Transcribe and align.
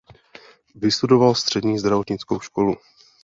Vystudovala 0.75 1.33
střední 1.35 1.79
zdravotnickou 1.79 2.39
školu. 2.39 2.75